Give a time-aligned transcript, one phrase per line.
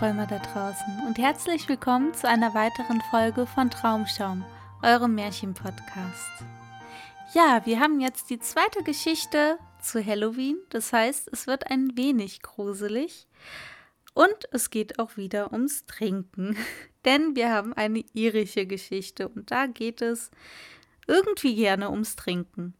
[0.00, 1.06] An alle Träumer da draußen.
[1.06, 4.44] Und herzlich willkommen zu einer weiteren Folge von Traumschaum,
[4.82, 6.44] eurem Märchenpodcast.
[7.34, 12.42] Ja, wir haben jetzt die zweite Geschichte zu Halloween, das heißt, es wird ein wenig
[12.42, 13.26] gruselig.
[14.14, 16.56] Und es geht auch wieder ums Trinken,
[17.04, 19.28] denn wir haben eine irische Geschichte.
[19.28, 20.30] Und da geht es
[21.06, 22.74] irgendwie gerne ums Trinken.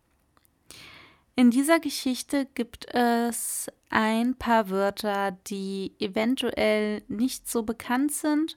[1.38, 8.56] In dieser Geschichte gibt es ein paar Wörter, die eventuell nicht so bekannt sind.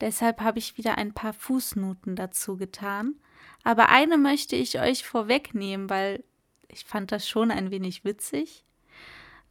[0.00, 3.16] Deshalb habe ich wieder ein paar Fußnoten dazu getan.
[3.64, 6.22] Aber eine möchte ich euch vorwegnehmen, weil
[6.68, 8.64] ich fand das schon ein wenig witzig.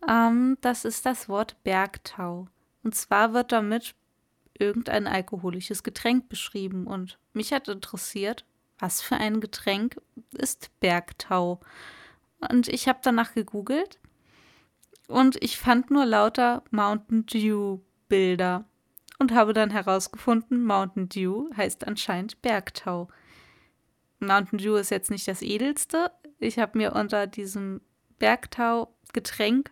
[0.08, 2.48] Ähm, das ist das Wort Bergtau.
[2.84, 3.94] Und zwar wird damit
[4.58, 6.88] irgendein alkoholisches Getränk beschrieben.
[6.88, 8.46] Und mich hat interessiert,
[8.78, 10.00] was für ein Getränk
[10.32, 11.60] ist Bergtau?
[12.40, 14.00] Und ich habe danach gegoogelt
[15.08, 18.66] und ich fand nur lauter Mountain Dew Bilder
[19.20, 23.10] und habe dann herausgefunden, Mountain Dew heißt anscheinend Bergtau.
[24.20, 26.12] Mountain Dew ist jetzt nicht das edelste.
[26.40, 27.82] Ich habe mir unter diesem
[28.18, 29.72] Bergtau-Getränk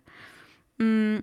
[0.77, 1.19] mm,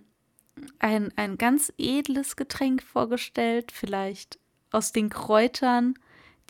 [0.79, 4.39] ein, ein ganz edles Getränk vorgestellt, vielleicht
[4.71, 5.95] aus den Kräutern,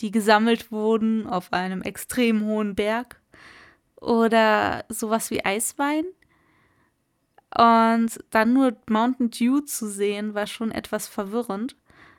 [0.00, 3.21] die gesammelt wurden auf einem extrem hohen Berg
[4.00, 6.05] oder sowas wie Eiswein.
[7.56, 11.77] Und dann nur Mountain Dew zu sehen, war schon etwas verwirrend.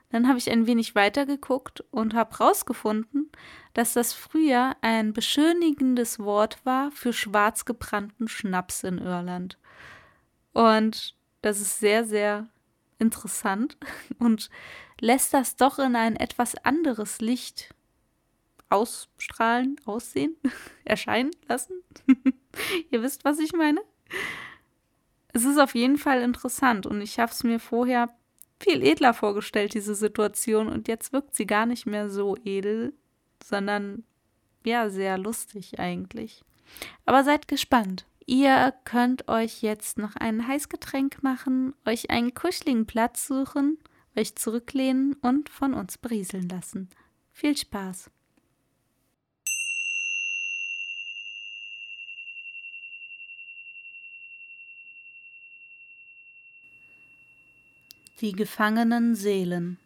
[0.10, 3.30] Dann habe ich ein wenig weitergeguckt und habe herausgefunden,
[3.74, 9.58] dass das früher ein beschönigendes Wort war für schwarz gebrannten Schnaps in Irland.
[10.54, 12.48] Und das ist sehr, sehr
[12.98, 13.78] interessant
[14.20, 14.50] und
[15.02, 17.75] lässt das doch in ein etwas anderes Licht
[18.70, 20.36] ausstrahlen, aussehen,
[20.86, 21.82] erscheinen lassen.
[22.92, 23.82] Ihr wisst, was ich meine?
[25.34, 28.10] Es ist auf jeden Fall interessant und ich habe es mir vorher
[28.60, 32.94] viel edler vorgestellt, diese Situation, und jetzt wirkt sie gar nicht mehr so edel,
[33.44, 34.04] sondern
[34.66, 36.44] ja, sehr lustig eigentlich.
[37.06, 38.06] Aber seid gespannt.
[38.26, 43.78] Ihr könnt euch jetzt noch ein Heißgetränk machen, euch einen kuscheligen Platz suchen,
[44.16, 46.90] euch zurücklehnen und von uns berieseln lassen.
[47.32, 48.10] Viel Spaß!
[58.26, 59.78] Die gefangenen Seelen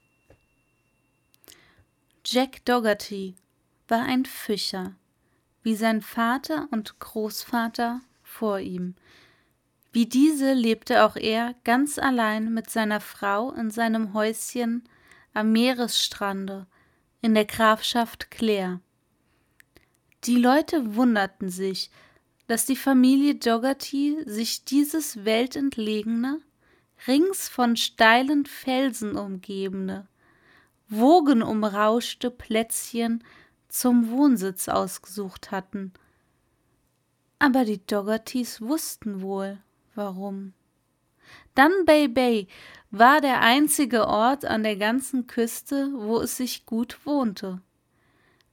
[2.24, 3.36] Jack Dougherty
[3.90, 4.96] war ein Fischer,
[5.62, 8.96] wie sein Vater und Großvater vor ihm.
[9.92, 14.88] Wie diese lebte auch er ganz allein mit seiner Frau in seinem Häuschen
[15.34, 16.66] am Meeresstrande
[17.22, 18.80] in der Grafschaft Clare.
[20.24, 21.92] Die Leute wunderten sich,
[22.48, 26.40] dass die Familie Dougherty sich dieses weltentlegene,
[27.08, 30.08] rings von steilen Felsen umgebene,
[30.88, 33.24] wogenumrauschte Plätzchen
[33.68, 35.94] zum Wohnsitz ausgesucht hatten.
[37.38, 39.60] Aber die Doggertys wussten wohl,
[39.96, 40.54] Warum?
[41.56, 42.48] Dunbay Bay
[42.90, 47.62] war der einzige Ort an der ganzen Küste, wo es sich gut wohnte.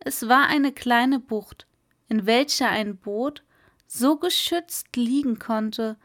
[0.00, 1.66] Es war eine kleine Bucht,
[2.08, 3.44] in welcher ein Boot
[3.86, 5.96] so geschützt liegen konnte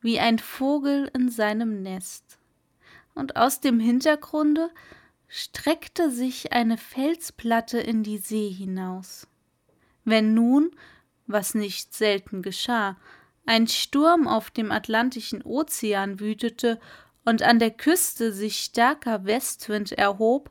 [0.00, 2.38] wie ein Vogel in seinem Nest.
[3.14, 4.70] Und aus dem Hintergrunde
[5.28, 9.26] streckte sich eine Felsplatte in die See hinaus.
[10.04, 10.70] Wenn nun,
[11.26, 12.96] was nicht selten geschah,
[13.46, 16.80] ein Sturm auf dem Atlantischen Ozean wütete
[17.24, 20.50] und an der Küste sich starker Westwind erhob,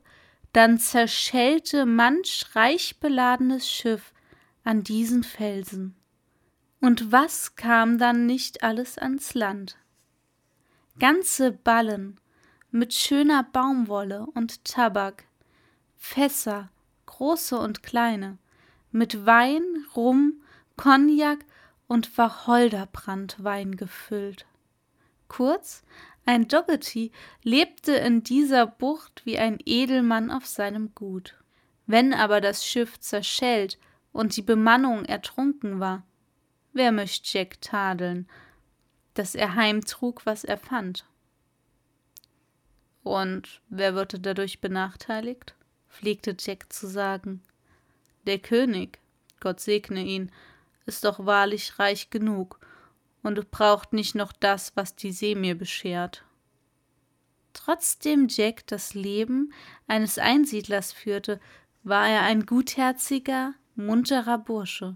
[0.52, 4.12] dann zerschellte manch reich beladenes Schiff
[4.64, 5.94] an diesen Felsen.
[6.80, 9.76] Und was kam dann nicht alles ans Land?
[10.98, 12.18] Ganze Ballen
[12.70, 15.24] mit schöner Baumwolle und Tabak,
[15.96, 16.70] Fässer,
[17.06, 18.38] große und kleine,
[18.92, 19.62] mit Wein,
[19.94, 20.42] Rum,
[20.76, 21.44] Cognac
[21.86, 24.46] und Wacholderbrandwein gefüllt.
[25.28, 25.82] Kurz,
[26.24, 27.12] ein Doggety
[27.42, 31.36] lebte in dieser Bucht wie ein Edelmann auf seinem Gut.
[31.86, 33.78] Wenn aber das Schiff zerschellt
[34.12, 36.04] und die Bemannung ertrunken war,
[36.72, 38.28] wer möcht Jack tadeln,
[39.14, 41.04] dass er heimtrug, was er fand?
[43.02, 45.54] Und wer würde dadurch benachteiligt?
[45.88, 47.42] pflegte Jack zu sagen.
[48.26, 48.98] Der König,
[49.40, 50.30] Gott segne ihn,
[50.86, 52.60] ist doch wahrlich reich genug
[53.22, 56.24] und braucht nicht noch das, was die See mir beschert.
[57.52, 59.52] Trotzdem Jack das Leben
[59.86, 61.40] eines Einsiedlers führte,
[61.82, 64.94] war er ein gutherziger, munterer Bursche.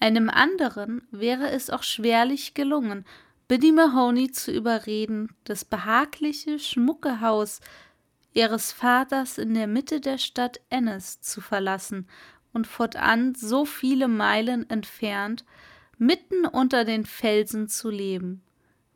[0.00, 3.04] Einem anderen wäre es auch schwerlich gelungen,
[3.48, 7.60] Biddy Mahoney zu überreden, das behagliche, schmucke Haus
[8.34, 12.06] ihres Vaters in der Mitte der Stadt Ennis zu verlassen
[12.52, 15.44] und fortan so viele Meilen entfernt,
[15.96, 18.42] mitten unter den Felsen zu leben,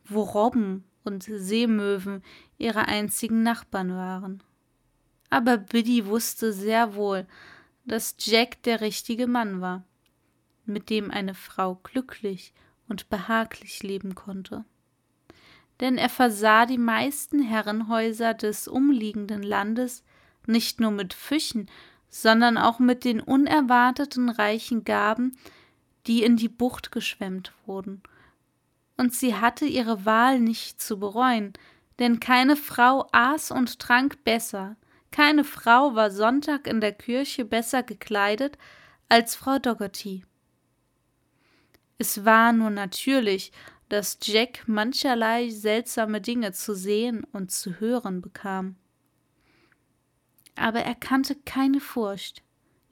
[0.04, 2.22] wo Robben und Seemöwen
[2.58, 4.42] ihre einzigen Nachbarn waren.
[5.30, 7.26] Aber Biddy wusste sehr wohl,
[7.84, 9.84] dass Jack der richtige Mann war,
[10.72, 12.52] mit dem eine Frau glücklich
[12.88, 14.64] und behaglich leben konnte.
[15.80, 20.04] Denn er versah die meisten Herrenhäuser des umliegenden Landes
[20.46, 21.70] nicht nur mit Fischen,
[22.08, 25.36] sondern auch mit den unerwarteten reichen Gaben,
[26.06, 28.02] die in die Bucht geschwemmt wurden.
[28.96, 31.52] Und sie hatte ihre Wahl nicht zu bereuen,
[31.98, 34.76] denn keine Frau aß und trank besser,
[35.10, 38.56] keine Frau war Sonntag in der Kirche besser gekleidet
[39.08, 40.24] als Frau Dougherty.
[42.02, 43.52] Es war nur natürlich,
[43.88, 48.74] dass Jack mancherlei seltsame Dinge zu sehen und zu hören bekam.
[50.56, 52.42] Aber er kannte keine Furcht.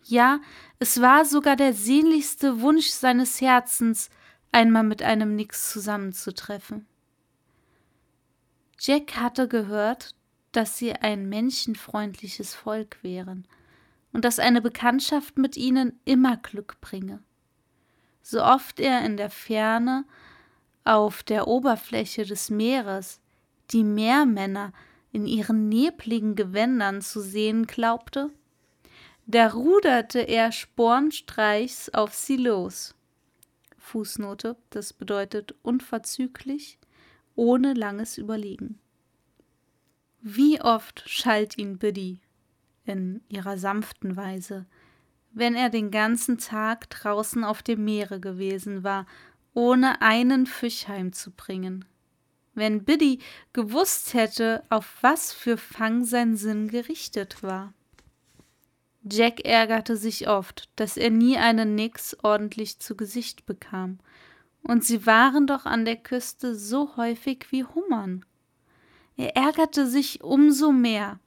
[0.04, 0.38] Ja,
[0.78, 4.10] es war sogar der sehnlichste Wunsch seines Herzens,
[4.52, 6.86] einmal mit einem Nix zusammenzutreffen.
[8.78, 10.14] Jack hatte gehört,
[10.52, 13.48] dass sie ein menschenfreundliches Volk wären
[14.12, 17.24] und dass eine Bekanntschaft mit ihnen immer Glück bringe
[18.22, 20.04] so oft er in der Ferne
[20.84, 23.20] auf der Oberfläche des Meeres
[23.70, 24.72] die Meermänner
[25.12, 28.30] in ihren nebligen Gewändern zu sehen glaubte,
[29.26, 32.94] da ruderte er spornstreichs auf sie los.
[33.78, 36.78] Fußnote, das bedeutet unverzüglich,
[37.34, 38.78] ohne langes Überlegen.
[40.20, 42.20] Wie oft schalt ihn Biddy
[42.84, 44.66] in ihrer sanften Weise,
[45.32, 49.06] wenn er den ganzen Tag draußen auf dem Meere gewesen war,
[49.54, 51.84] ohne einen Fisch heimzubringen.
[52.54, 53.20] Wenn Biddy
[53.52, 57.72] gewusst hätte, auf was für Fang sein Sinn gerichtet war.
[59.02, 63.98] Jack ärgerte sich oft, dass er nie einen Nix ordentlich zu Gesicht bekam,
[64.62, 68.26] und sie waren doch an der Küste so häufig wie Hummern.
[69.16, 71.18] Er ärgerte sich umso mehr,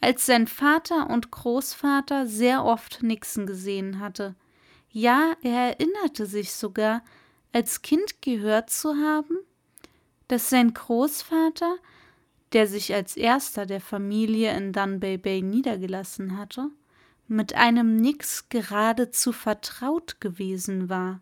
[0.00, 4.34] als sein Vater und Großvater sehr oft Nixon gesehen hatte.
[4.90, 7.02] Ja, er erinnerte sich sogar,
[7.52, 9.38] als Kind gehört zu haben,
[10.28, 11.76] dass sein Großvater,
[12.52, 16.70] der sich als erster der Familie in Dunbay Bay niedergelassen hatte,
[17.26, 21.20] mit einem Nix geradezu vertraut gewesen war.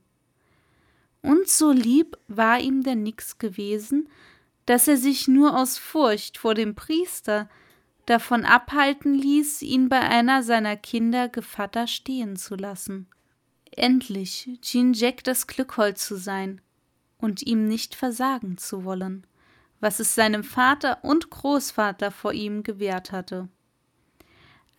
[1.23, 4.09] Und so lieb war ihm der Nix gewesen,
[4.66, 7.49] dass er sich nur aus Furcht vor dem Priester,
[8.07, 13.09] davon abhalten ließ, ihn bei einer seiner Kinder Gevatter stehen zu lassen.
[13.73, 16.61] Endlich schien Jack das Glückhold zu sein
[17.19, 19.27] und ihm nicht versagen zu wollen,
[19.81, 23.49] was es seinem Vater und Großvater vor ihm gewährt hatte.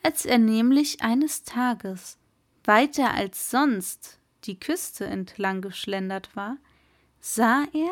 [0.04, 2.18] Als er nämlich eines Tages
[2.64, 6.58] weiter als sonst die Küste entlang geschlendert war,
[7.20, 7.92] sah er,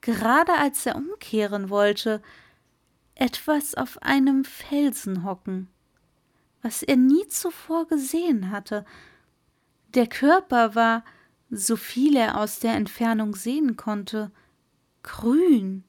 [0.00, 2.22] gerade als er umkehren wollte,
[3.16, 5.68] etwas auf einem Felsen hocken,
[6.62, 8.84] was er nie zuvor gesehen hatte.
[9.94, 11.04] Der Körper war,
[11.50, 14.30] so viel er aus der Entfernung sehen konnte,
[15.02, 15.84] grün,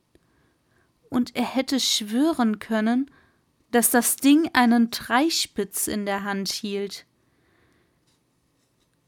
[1.10, 3.12] und er hätte schwören können,
[3.72, 7.06] dass das Ding einen Dreispitz in der Hand hielt.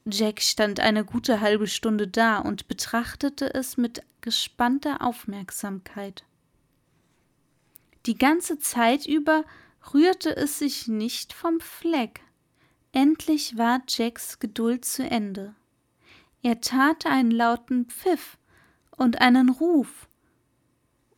[0.05, 6.23] Jack stand eine gute halbe Stunde da und betrachtete es mit gespannter Aufmerksamkeit.
[8.05, 9.43] Die ganze Zeit über
[9.93, 12.21] rührte es sich nicht vom Fleck.
[12.91, 15.55] Endlich war Jacks Geduld zu Ende.
[16.41, 18.37] Er tat einen lauten Pfiff
[18.95, 20.07] und einen Ruf.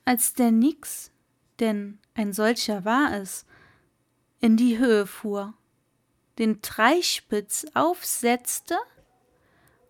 [0.03, 1.11] Als der Nix,
[1.59, 3.45] denn ein solcher war es,
[4.39, 5.53] in die Höhe fuhr,
[6.39, 8.77] den Dreispitz aufsetzte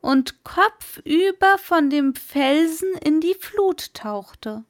[0.02, 4.66] und kopfüber von dem Felsen in die Flut tauchte.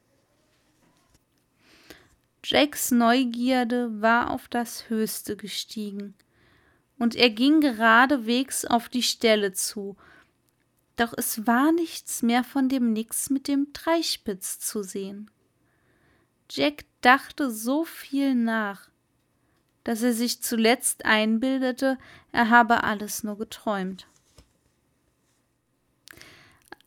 [2.44, 6.14] Jacks Neugierde war auf das Höchste gestiegen,
[6.98, 9.96] und er ging geradewegs auf die Stelle zu,
[10.96, 15.30] doch es war nichts mehr von dem Nix mit dem Dreispitz zu sehen.
[16.50, 18.88] Jack dachte so viel nach,
[19.84, 21.98] dass er sich zuletzt einbildete,
[22.30, 24.06] er habe alles nur geträumt.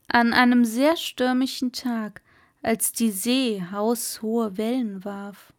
[0.08, 2.22] An einem sehr stürmischen Tag,
[2.66, 5.52] als die See haushohe Wellen warf,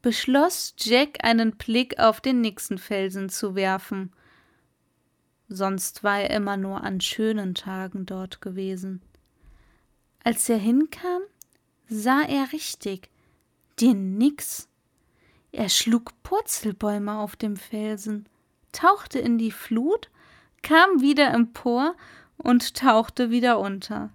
[0.00, 4.12] beschloss Jack einen Blick auf den Nixenfelsen zu werfen.
[5.48, 9.02] Sonst war er immer nur an schönen Tagen dort gewesen.
[10.24, 11.22] Als er hinkam,
[11.88, 13.10] sah er richtig
[13.80, 14.68] den Nix
[15.52, 18.26] er schlug Purzelbäume auf dem Felsen,
[18.72, 20.10] tauchte in die Flut,
[20.62, 21.94] kam wieder empor
[22.38, 24.10] und tauchte wieder unter.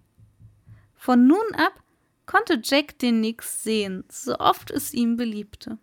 [0.96, 1.74] Von nun ab
[2.28, 5.80] konnte Jack den Nix sehen, so oft es ihm beliebte.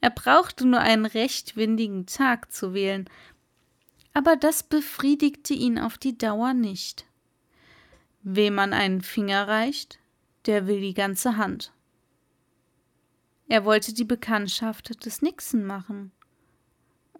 [0.00, 3.10] Er brauchte nur einen recht windigen Tag zu wählen,
[4.12, 7.06] aber das befriedigte ihn auf die Dauer nicht.
[8.22, 9.98] Wem man einen Finger reicht,
[10.46, 11.72] der will die ganze Hand.
[13.48, 16.12] Er wollte die Bekanntschaft des Nixon machen.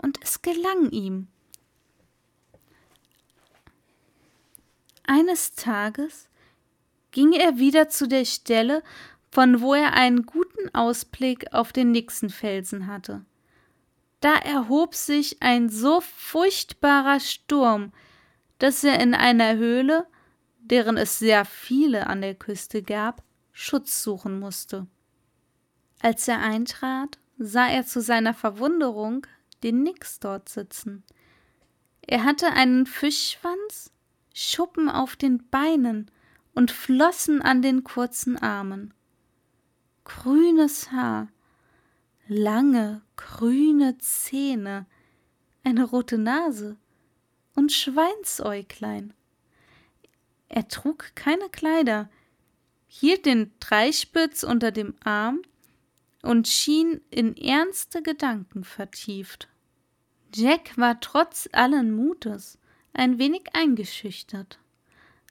[0.01, 1.27] Und es gelang ihm.
[5.03, 6.30] Eines Tages
[7.11, 8.83] ging er wieder zu der Stelle,
[9.31, 13.25] von wo er einen guten Ausblick auf den Nixenfelsen hatte.
[14.21, 17.93] Da erhob sich ein so furchtbarer Sturm,
[18.59, 20.07] dass er in einer Höhle,
[20.59, 24.87] deren es sehr viele an der Küste gab, Schutz suchen musste.
[26.01, 29.27] Als er eintrat, sah er zu seiner Verwunderung
[29.63, 31.03] den Nix dort sitzen.
[32.07, 33.91] Er hatte einen Fischschwanz,
[34.35, 36.11] Schuppen auf den Beinen
[36.55, 38.93] und Flossen an den kurzen Armen.
[40.05, 41.29] Grünes Haar,
[42.27, 44.87] lange, grüne Zähne,
[45.65, 46.77] eine rote Nase
[47.55, 49.13] und Schweinsäuglein.
[50.49, 52.11] Er trug keine Kleider,
[52.89, 55.43] hielt den Dreispitz unter dem Arm
[56.23, 59.49] und schien in ernste Gedanken vertieft.
[60.35, 62.59] Jack war trotz allen Mutes
[62.93, 64.59] ein wenig eingeschüchtert.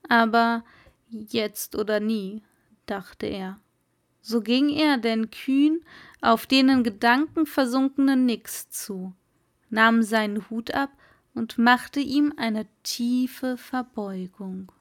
[0.08, 0.64] Aber
[1.10, 2.42] jetzt oder nie,
[2.86, 3.60] dachte er.
[4.22, 5.82] So ging er den kühn
[6.22, 9.14] auf denen Gedanken versunkenen Nix zu,
[9.70, 10.92] nahm seinen Hut ab
[11.34, 14.72] und machte ihm eine tiefe Verbeugung.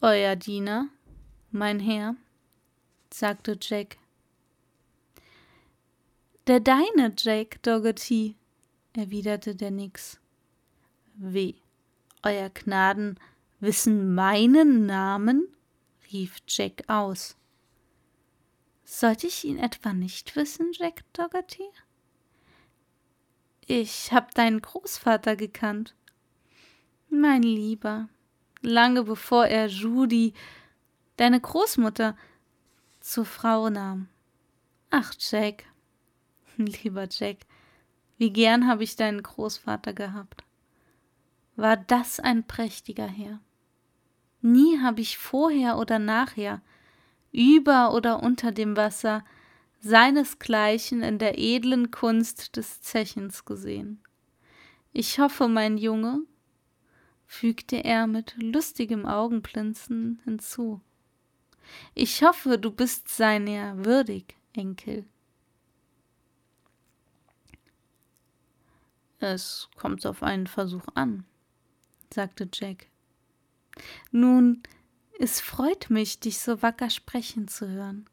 [0.00, 0.88] Euer Diener,
[1.50, 2.16] mein Herr,
[3.10, 3.96] sagte Jack
[6.46, 8.36] der deine, Jake Dougherty,
[8.94, 10.20] erwiderte der Nix.
[11.14, 11.56] Wie,
[12.22, 13.18] Euer Gnaden
[13.60, 15.48] wissen meinen Namen?
[16.12, 17.36] rief Jack aus.
[18.84, 21.68] Sollte ich ihn etwa nicht wissen, Jack Dougherty?
[23.66, 25.94] Ich hab deinen Großvater gekannt.
[27.08, 28.08] Mein Lieber,
[28.60, 30.34] lange bevor er Judy,
[31.16, 32.16] deine Großmutter,
[33.00, 34.08] zur Frau nahm.
[34.90, 35.64] Ach, Jack,
[36.56, 37.38] Lieber Jack,
[38.18, 40.44] wie gern habe ich deinen Großvater gehabt.
[41.56, 43.40] War das ein prächtiger Herr.
[44.40, 46.60] Nie habe ich vorher oder nachher,
[47.32, 49.24] über oder unter dem Wasser,
[49.80, 54.02] seinesgleichen in der edlen Kunst des Zechens gesehen.
[54.92, 56.20] Ich hoffe, mein Junge,
[57.26, 60.80] fügte er mit lustigem Augenblinzen hinzu.
[61.94, 65.04] Ich hoffe, du bist seiner würdig, Enkel.
[69.18, 71.24] Es kommt auf einen Versuch an,
[72.14, 72.86] sagte Jack.
[74.10, 74.62] Nun,
[75.18, 78.06] Es freut mich, dich so wacker sprechen zu hören.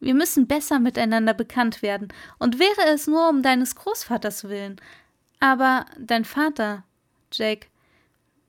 [0.00, 2.08] Wir müssen besser miteinander bekannt werden,
[2.38, 4.80] und wäre es nur um deines Großvaters willen.
[5.40, 6.84] Aber dein Vater,
[7.32, 7.68] Jake,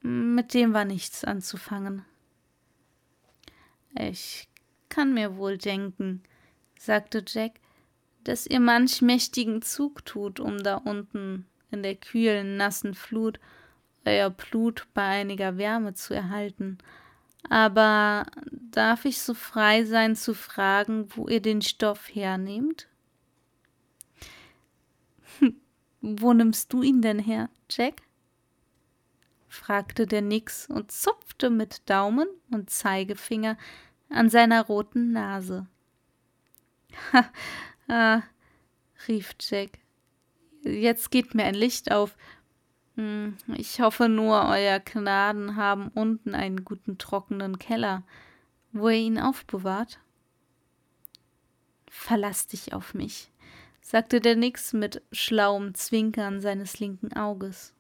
[0.02, 2.06] mit dem war nichts anzufangen.
[3.98, 4.48] Ich
[4.90, 6.24] kann mir wohl denken,
[6.80, 7.60] sagte Jack,
[8.24, 13.40] dass ihr manch mächtigen Zug tut, um da unten in der kühlen, nassen Flut
[14.08, 16.78] euer Blut bei einiger Wärme zu erhalten.
[17.50, 22.88] Aber darf ich so frei sein zu fragen, wo ihr den Stoff hernehmt?
[26.02, 28.02] wo nimmst du ihn denn her, Jack?
[29.48, 33.58] fragte der Nix und zupfte mit Daumen und Zeigefinger
[34.10, 35.68] an seiner roten Nase.
[37.14, 37.32] Ha,
[37.88, 38.22] ah,
[39.08, 39.80] rief Jack.
[40.64, 42.18] Jetzt geht mir ein Licht auf.
[42.98, 48.02] Hm, ich hoffe nur, euer Gnaden haben unten einen guten trockenen Keller,
[48.74, 50.00] wo ihr ihn aufbewahrt.
[51.88, 53.32] Verlass dich auf mich,
[53.82, 57.74] sagte der Nix mit schlauem Zwinkern seines linken Auges.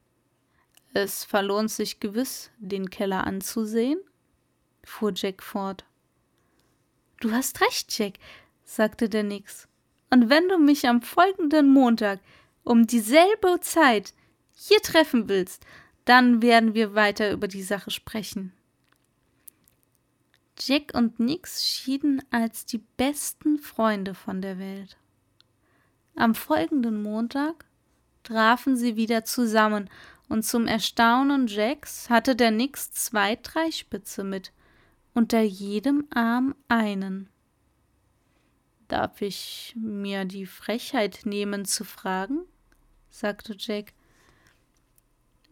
[0.94, 4.00] Es verlohnt sich gewiss, den Keller anzusehen,
[4.84, 5.84] fuhr Jack fort.
[7.20, 8.20] Du hast recht, Jack,
[8.64, 9.68] sagte der Nix.
[10.12, 12.20] Und wenn du mich am folgenden Montag
[12.64, 14.14] um dieselbe Zeit
[14.60, 15.66] hier treffen willst,
[16.06, 18.54] dann werden wir weiter über die Sache sprechen.
[20.60, 24.98] Jack und Nix schieden als die besten Freunde von der Welt.
[26.16, 27.66] Am folgenden Montag
[28.24, 29.90] trafen sie wieder zusammen,
[30.30, 34.52] und zum Erstaunen Jacks hatte der Nix zwei Dreispitze mit,
[35.14, 37.30] unter jedem Arm einen.
[38.90, 42.40] Darf ich mir die Frechheit nehmen zu fragen?
[43.10, 43.94] sagte Jack.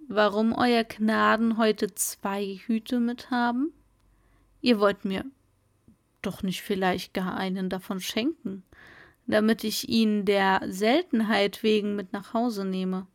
[0.07, 3.73] Warum euer Gnaden heute zwei Hüte mit haben?
[4.61, 5.25] Ihr wollt mir
[6.21, 8.63] doch nicht vielleicht gar einen davon schenken,
[9.25, 13.07] damit ich ihn der Seltenheit wegen mit nach Hause nehme.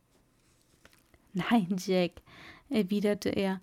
[1.33, 2.11] Nein, Jack,
[2.69, 3.61] erwiderte er,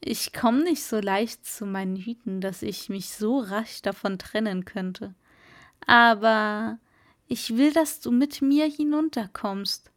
[0.00, 4.64] ich komme nicht so leicht zu meinen Hüten, dass ich mich so rasch davon trennen
[4.64, 5.14] könnte.
[5.86, 6.78] Aber
[7.28, 9.92] ich will, dass du mit mir hinunterkommst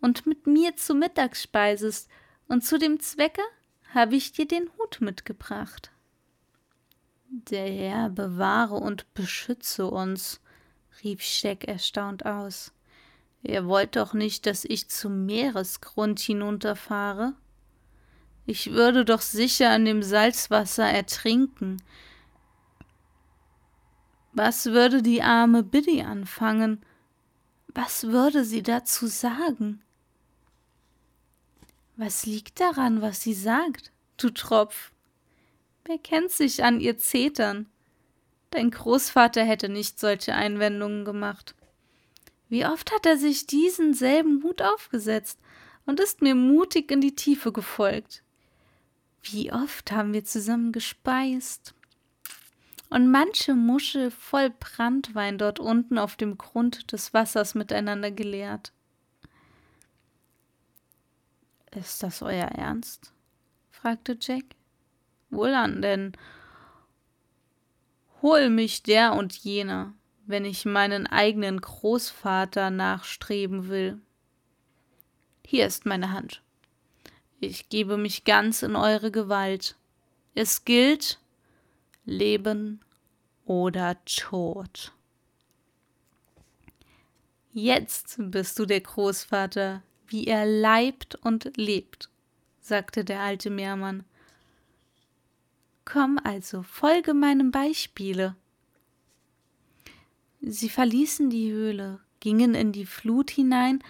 [0.00, 2.08] und mit mir zu Mittag speisest,
[2.48, 3.42] und zu dem Zwecke
[3.92, 5.90] habe ich dir den Hut mitgebracht.
[7.28, 10.40] Der Herr bewahre und beschütze uns,
[11.02, 12.72] rief Scheck erstaunt aus.
[13.42, 17.34] Ihr wollt doch nicht, dass ich zum Meeresgrund hinunterfahre?
[18.44, 21.82] Ich würde doch sicher an dem Salzwasser ertrinken.
[24.32, 26.84] Was würde die arme Biddy anfangen?
[27.68, 29.82] Was würde sie dazu sagen?
[31.96, 34.92] Was liegt daran, was sie sagt, du Tropf?
[35.86, 37.66] Wer kennt sich an ihr Zetern?
[38.50, 41.54] Dein Großvater hätte nicht solche Einwendungen gemacht.
[42.48, 45.38] Wie oft hat er sich diesen selben Hut aufgesetzt
[45.86, 48.22] und ist mir mutig in die Tiefe gefolgt.
[49.22, 51.74] Wie oft haben wir zusammen gespeist
[52.90, 58.72] und manche Muschel voll Brandwein dort unten auf dem Grund des Wassers miteinander geleert.
[61.72, 63.12] Ist das euer Ernst?
[63.70, 64.44] fragte Jack.
[65.30, 66.12] Wohlan, denn
[68.22, 69.94] hol mich der und jener,
[70.26, 74.00] wenn ich meinen eigenen Großvater nachstreben will.
[75.44, 76.42] Hier ist meine Hand.
[77.38, 79.76] Ich gebe mich ganz in eure Gewalt.
[80.34, 81.20] Es gilt
[82.04, 82.80] Leben
[83.44, 84.92] oder Tod.
[87.52, 92.10] Jetzt bist du der Großvater, wie er leibt und lebt,
[92.60, 94.04] sagte der alte Meermann.
[95.84, 98.34] Komm also, folge meinem Beispiele.
[100.40, 103.82] Sie verließen die Höhle, gingen in die Flut hinein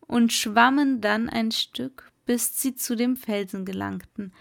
[0.00, 4.32] und schwammen dann ein Stück bis sie zu dem Felsen gelangten.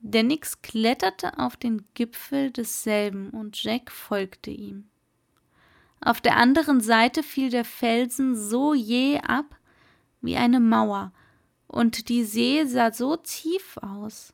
[0.00, 4.88] Der Nix kletterte auf den Gipfel desselben und Jack folgte ihm.
[6.00, 9.56] Auf der anderen Seite fiel der Felsen so jäh ab
[10.24, 11.12] wie eine Mauer,
[11.66, 14.32] und die See sah so tief aus,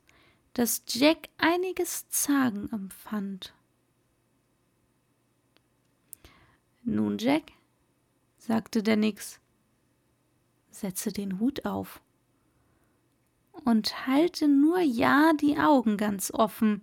[0.53, 3.53] dass Jack einiges Zagen empfand.
[6.83, 7.51] Nun, Jack,
[8.37, 9.39] sagte der Nix,
[10.69, 12.01] setze den Hut auf
[13.65, 16.81] und halte nur ja die Augen ganz offen.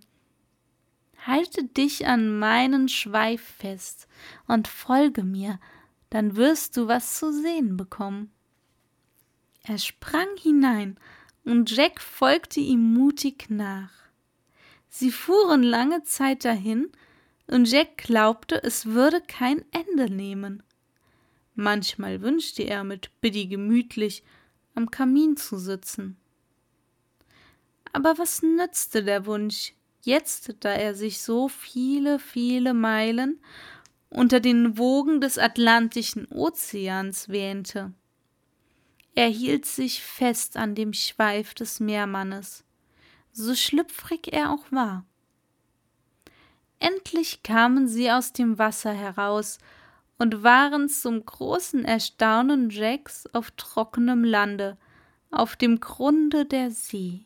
[1.25, 4.07] Halte dich an meinen Schweif fest
[4.47, 5.59] und folge mir,
[6.09, 8.31] dann wirst du was zu sehen bekommen.
[9.69, 10.97] Er sprang hinein,
[11.45, 13.91] und Jack folgte ihm mutig nach.
[14.89, 16.91] Sie fuhren lange Zeit dahin,
[17.45, 20.63] und Jack glaubte, es würde kein Ende nehmen.
[21.53, 24.23] Manchmal wünschte er, mit Biddy gemütlich
[24.73, 26.17] am Kamin zu sitzen.
[27.93, 33.39] Aber was nützte der Wunsch, jetzt, da er sich so viele, viele Meilen
[34.09, 37.93] unter den Wogen des Atlantischen Ozeans wähnte?
[39.19, 42.63] Er hielt sich fest an dem Schweif des Meermannes,
[43.33, 45.05] so schlüpfrig er auch war.
[46.79, 49.57] Endlich kamen sie aus dem Wasser heraus
[50.19, 54.77] und waren zum großen Erstaunen Jacks auf trockenem Lande,
[55.31, 57.25] auf dem Grunde der See.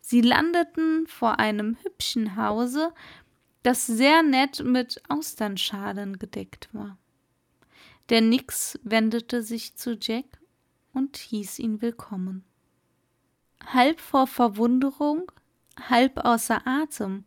[0.00, 2.94] Sie landeten vor einem hübschen Hause,
[3.62, 6.96] das sehr nett mit Austernschalen gedeckt war.
[8.08, 10.38] Der Nix wendete sich zu Jack
[10.92, 12.44] und hieß ihn willkommen.
[13.64, 15.30] Halb vor Verwunderung,
[15.88, 17.24] halb außer Atem,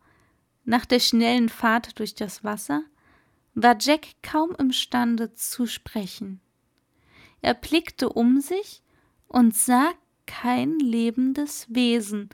[0.63, 2.83] nach der schnellen Fahrt durch das Wasser,
[3.53, 6.41] war Jack kaum imstande zu sprechen.
[7.41, 8.81] Er blickte um sich
[9.27, 9.91] und sah
[10.25, 12.29] kein lebendes Wesen,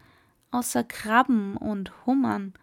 [0.50, 2.54] außer Krabben und Hummern,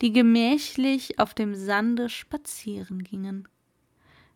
[0.00, 3.48] die gemächlich auf dem Sande spazieren gingen.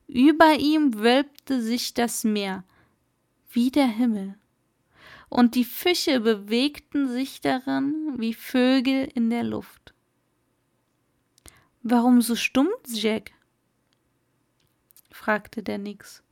[0.07, 2.65] Über ihm wölbte sich das Meer,
[3.53, 4.37] wie der Himmel,
[5.29, 9.95] und die Fische bewegten sich darin wie Vögel in der Luft.
[11.83, 13.31] Warum so stumm, Jack?
[15.11, 16.23] fragte der Nix.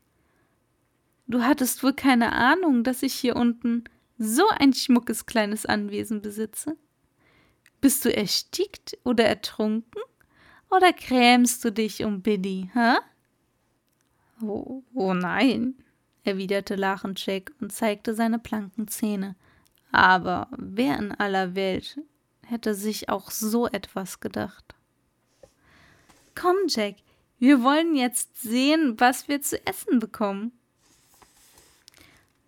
[1.26, 3.84] Du hattest wohl keine Ahnung, dass ich hier unten
[4.18, 6.76] so ein schmuckes kleines Anwesen besitze?
[7.80, 10.02] Bist du erstickt oder ertrunken?
[10.70, 12.96] Oder grämst du dich um Biddy, hä?
[14.42, 15.74] Oh, oh nein,
[16.28, 19.34] erwiderte lachend Jack und zeigte seine blanken Zähne.
[19.90, 21.98] Aber wer in aller Welt
[22.46, 24.74] hätte sich auch so etwas gedacht?
[26.34, 26.96] Komm, Jack,
[27.38, 30.52] wir wollen jetzt sehen, was wir zu essen bekommen.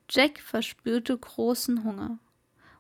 [0.09, 2.19] Jack verspürte großen Hunger,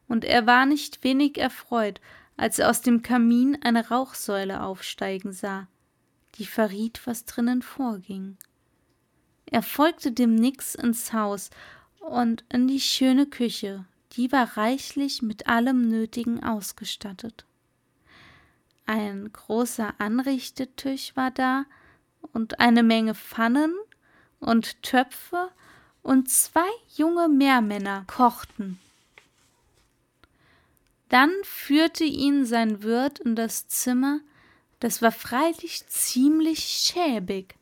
[0.09, 2.01] und er war nicht wenig erfreut,
[2.37, 5.69] als er aus dem Kamin eine Rauchsäule aufsteigen sah,
[6.37, 8.37] die verriet, was drinnen vorging.
[9.51, 11.51] Er folgte dem Nix ins Haus
[11.99, 17.45] und in die schöne Küche, die war reichlich mit allem Nötigen ausgestattet.
[18.87, 21.65] Ein großer Anrichtetisch war da
[22.33, 23.75] und eine Menge Pfannen
[24.39, 25.51] und Töpfe
[26.03, 28.81] und zwei junge Meermänner kochten.
[31.09, 34.21] Dann führte ihn sein Wirt in das Zimmer,
[34.79, 37.60] das war freilich ziemlich schäbig.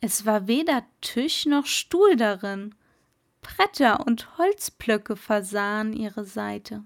[0.00, 2.74] Es war weder Tisch noch Stuhl darin,
[3.42, 6.84] Bretter und Holzblöcke versahen ihre Seite.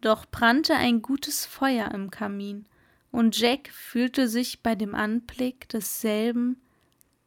[0.00, 2.66] Doch brannte ein gutes Feuer im Kamin,
[3.10, 6.60] und Jack fühlte sich bei dem Anblick desselben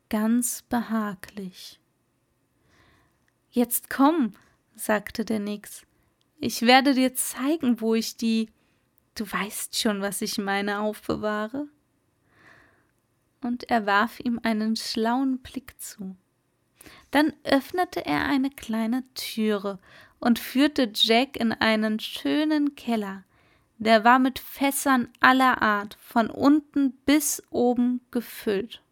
[0.09, 1.79] ganz behaglich.
[3.49, 4.33] Jetzt komm,
[4.75, 5.85] sagte der Nix.
[6.39, 8.49] Ich werde dir zeigen, wo ich die,
[9.15, 11.67] du weißt schon, was ich meine, aufbewahre.
[13.41, 16.15] Und er warf ihm einen schlauen Blick zu.
[17.11, 19.79] Dann öffnete er eine kleine Türe
[20.19, 23.23] und führte Jack in einen schönen Keller,
[23.81, 28.83] der war mit Fässern aller Art von unten bis oben gefüllt.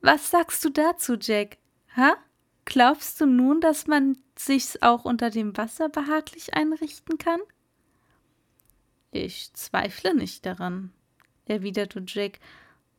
[0.00, 1.58] Was sagst du dazu, Jack?
[1.96, 2.16] Ha?
[2.64, 7.40] Glaubst du nun, dass man sich's auch unter dem Wasser behaglich einrichten kann?
[9.10, 10.92] Ich zweifle nicht daran,
[11.46, 12.38] erwiderte Jack,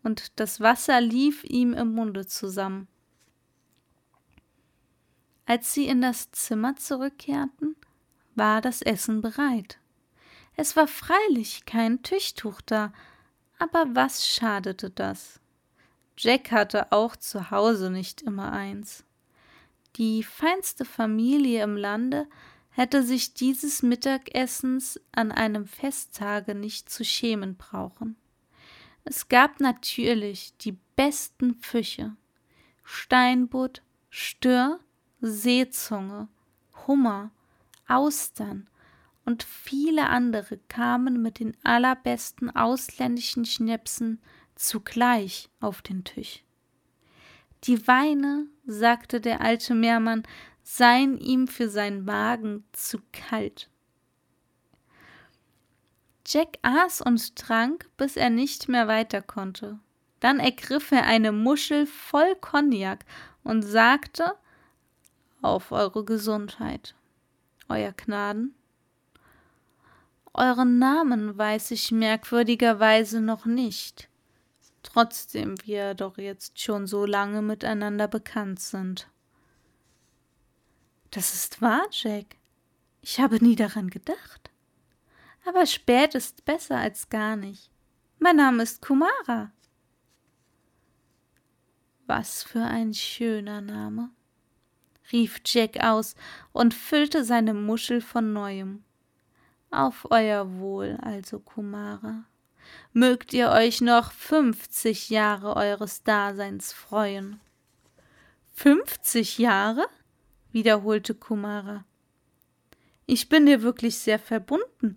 [0.03, 2.87] und das Wasser lief ihm im Munde zusammen.
[5.45, 7.75] Als sie in das Zimmer zurückkehrten,
[8.35, 9.79] war das Essen bereit.
[10.55, 12.93] Es war freilich kein Tischtuch da,
[13.57, 15.39] aber was schadete das?
[16.17, 19.05] Jack hatte auch zu Hause nicht immer eins.
[19.95, 22.27] Die feinste Familie im Lande
[22.71, 28.15] hätte sich dieses Mittagessens an einem Festtage nicht zu schämen brauchen.
[29.03, 32.15] Es gab natürlich die besten Fische
[32.83, 34.79] Steinbutt, Stör,
[35.21, 36.27] Seezunge,
[36.87, 37.31] Hummer,
[37.87, 38.67] Austern
[39.25, 44.21] und viele andere kamen mit den allerbesten ausländischen Schnäpsen
[44.55, 46.43] zugleich auf den Tisch.
[47.65, 50.23] Die Weine, sagte der alte Meermann,
[50.63, 53.69] seien ihm für seinen Magen zu kalt.
[56.31, 59.79] Jack aß und trank, bis er nicht mehr weiter konnte.
[60.19, 63.03] Dann ergriff er eine Muschel voll Cognac
[63.43, 64.35] und sagte
[65.41, 66.93] Auf eure Gesundheit,
[67.67, 68.53] euer Gnaden.
[70.35, 74.07] Euren Namen weiß ich merkwürdigerweise noch nicht,
[74.83, 79.09] trotzdem wir doch jetzt schon so lange miteinander bekannt sind.
[81.09, 82.35] Das ist wahr, Jack.
[83.01, 84.48] Ich habe nie daran gedacht.
[85.49, 87.71] Aber spät ist besser als gar nicht.
[88.19, 89.51] Mein Name ist Kumara.
[92.05, 94.11] Was für ein schöner Name,
[95.11, 96.13] rief Jack aus
[96.51, 98.83] und füllte seine Muschel von neuem.
[99.71, 102.25] Auf euer Wohl, also Kumara.
[102.93, 107.41] Mögt ihr euch noch fünfzig Jahre eures Daseins freuen.
[108.53, 109.87] Fünfzig Jahre?
[110.51, 111.85] wiederholte Kumara.
[113.07, 114.93] Ich bin dir wirklich sehr verbunden.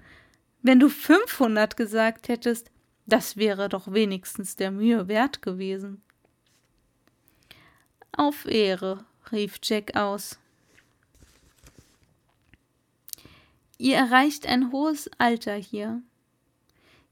[0.62, 2.70] Wenn du fünfhundert gesagt hättest,
[3.05, 6.03] das wäre doch wenigstens der Mühe wert gewesen.
[8.12, 10.38] Auf Ehre, rief Jack aus.
[13.79, 16.01] Ihr erreicht ein hohes Alter hier.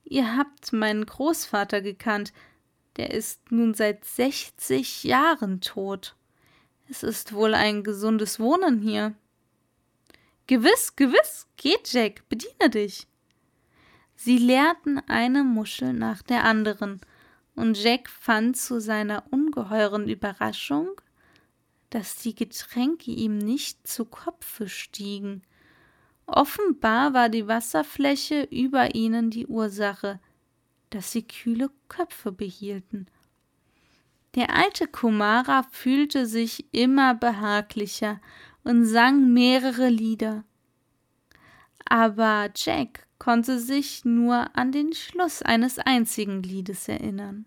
[0.04, 2.32] Ihr habt meinen Großvater gekannt,
[2.96, 6.14] der ist nun seit sechzig Jahren tot.
[6.88, 9.14] Es ist wohl ein gesundes Wohnen hier.
[10.46, 13.06] Gewiss, gewiss, geht, Jack, bediene dich.
[14.22, 17.00] Sie leerten eine Muschel nach der anderen,
[17.54, 20.90] und Jack fand zu seiner ungeheuren Überraschung,
[21.88, 25.40] dass die Getränke ihm nicht zu Kopfe stiegen.
[26.26, 30.20] Offenbar war die Wasserfläche über ihnen die Ursache,
[30.90, 33.06] dass sie kühle Köpfe behielten.
[34.35, 38.20] Der alte Kumara fühlte sich immer behaglicher
[38.64, 40.44] und sang mehrere Lieder.
[41.87, 47.46] Aber Jack konnte sich nur an den Schluss eines einzigen Liedes erinnern.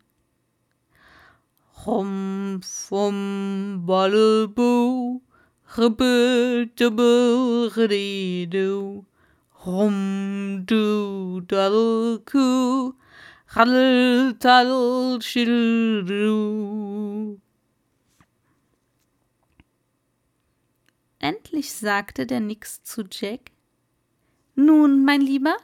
[1.85, 5.21] Rum, fum, balleboo,
[5.75, 9.05] Ribbel, dubbel, rididu.
[9.65, 12.93] Rum, du, daddel, ku.
[13.47, 16.21] Raddel, taddel, schiddeldu.
[21.17, 23.52] Endlich sagte der Nix zu Jack:
[24.55, 25.55] Nun, mein Lieber,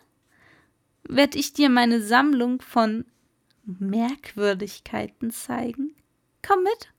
[1.04, 3.06] werd ich dir meine Sammlung von
[3.65, 5.95] Merkwürdigkeiten zeigen.
[6.41, 6.91] Komm mit.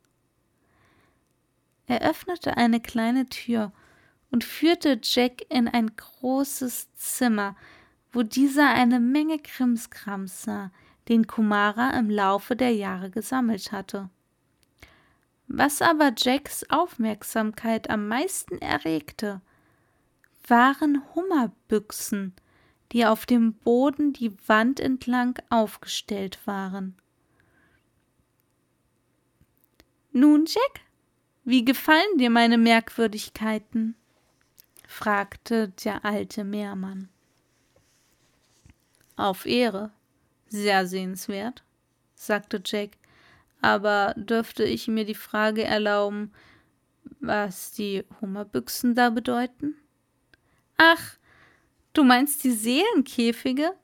[1.86, 3.72] Er öffnete eine kleine Tür
[4.30, 7.56] und führte Jack in ein großes Zimmer,
[8.12, 10.70] wo dieser eine Menge Krimskrams sah,
[11.08, 14.08] den Kumara im Laufe der Jahre gesammelt hatte.
[15.48, 19.40] Was aber Jacks Aufmerksamkeit am meisten erregte,
[20.50, 22.34] waren Hummerbüchsen,
[22.92, 26.96] die auf dem Boden die Wand entlang aufgestellt waren.
[30.12, 30.80] Nun, Jack,
[31.44, 33.94] wie gefallen dir meine Merkwürdigkeiten?
[34.88, 37.08] fragte der alte Meermann.
[39.14, 39.92] Auf Ehre,
[40.48, 41.62] sehr sehenswert,
[42.16, 42.90] sagte Jack,
[43.62, 46.32] aber dürfte ich mir die Frage erlauben,
[47.20, 49.76] was die Hummerbüchsen da bedeuten?
[50.82, 51.18] Ach,
[51.92, 53.74] du meinst die Seelenkäfige?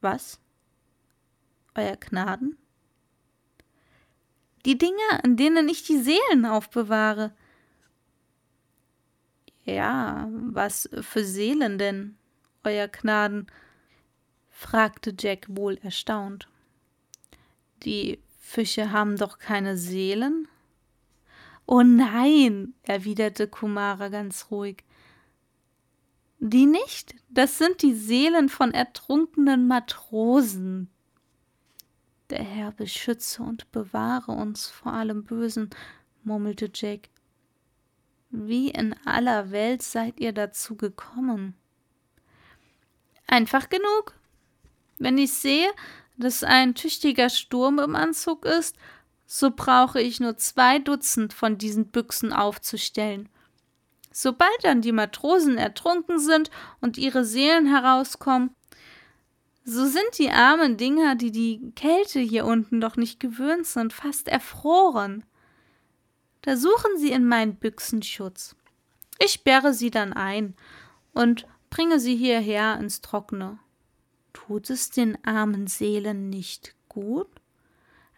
[0.00, 0.38] Was?
[1.74, 2.56] Euer Gnaden?
[4.64, 7.32] die Dinge, in denen ich die Seelen aufbewahre.
[9.64, 12.16] Ja, was für Seelen denn,
[12.64, 13.46] Euer Gnaden?
[14.50, 16.48] fragte Jack wohl erstaunt.
[17.82, 20.48] Die Fische haben doch keine Seelen?
[21.66, 24.84] Oh nein, erwiderte Kumara ganz ruhig.
[26.38, 27.14] Die nicht?
[27.30, 30.90] Das sind die Seelen von ertrunkenen Matrosen.
[32.30, 35.70] Der Herr beschütze und bewahre uns vor allem Bösen,
[36.22, 37.08] murmelte Jack.
[38.30, 41.54] Wie in aller Welt seid ihr dazu gekommen?
[43.26, 44.14] Einfach genug.
[44.98, 45.70] Wenn ich sehe,
[46.16, 48.76] dass ein tüchtiger Sturm im Anzug ist,
[49.36, 53.28] so brauche ich nur zwei Dutzend von diesen Büchsen aufzustellen.
[54.12, 58.54] Sobald dann die Matrosen ertrunken sind und ihre Seelen herauskommen,
[59.64, 64.28] so sind die armen Dinger, die die Kälte hier unten doch nicht gewöhnt sind, fast
[64.28, 65.24] erfroren.
[66.42, 68.54] Da suchen sie in meinen Büchsen Schutz.
[69.18, 70.54] Ich sperre sie dann ein
[71.12, 73.58] und bringe sie hierher ins Trockene.
[74.32, 77.26] Tut es den armen Seelen nicht gut,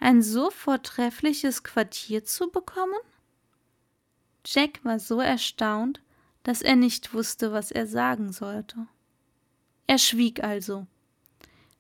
[0.01, 3.01] ein so vortreffliches Quartier zu bekommen?
[4.45, 6.01] Jack war so erstaunt,
[6.43, 8.87] dass er nicht wusste, was er sagen sollte.
[9.87, 10.87] Er schwieg also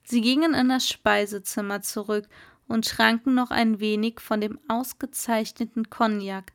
[0.08, 2.28] Sie gingen in das Speisezimmer zurück
[2.68, 6.52] und tranken noch ein wenig von dem ausgezeichneten Cognac.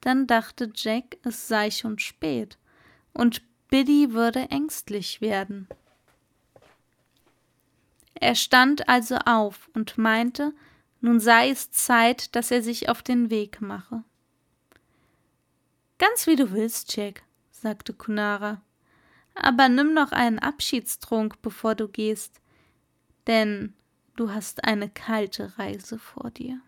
[0.00, 2.58] Dann dachte Jack, es sei schon spät,
[3.12, 5.66] und Biddy würde ängstlich werden.
[8.14, 10.54] Er stand also auf und meinte,
[11.06, 14.02] nun sei es Zeit, dass er sich auf den Weg mache.
[15.98, 18.60] Ganz wie du willst, Jack, sagte Kunara.
[19.36, 22.40] Aber nimm noch einen Abschiedstrunk, bevor du gehst,
[23.28, 23.72] denn
[24.16, 26.60] du hast eine kalte Reise vor dir.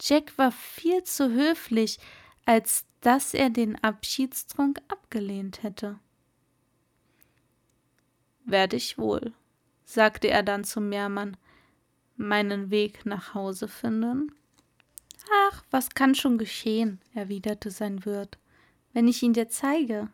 [0.00, 1.98] Jack war viel zu höflich,
[2.46, 5.98] als dass er den Abschiedstrunk abgelehnt hätte.
[8.46, 9.34] Werde ich wohl,
[9.84, 11.36] sagte er dann zum Meermann,
[12.16, 14.32] meinen Weg nach Hause finden?
[15.48, 18.38] Ach, was kann schon geschehen, erwiderte sein Wirt,
[18.92, 20.08] wenn ich ihn dir zeige.